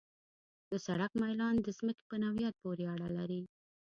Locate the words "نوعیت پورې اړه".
2.23-3.07